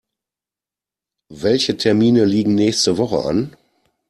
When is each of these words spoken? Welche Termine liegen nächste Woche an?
Welche 1.29 1.77
Termine 1.77 2.25
liegen 2.25 2.55
nächste 2.55 2.97
Woche 2.97 3.19
an? 3.23 3.55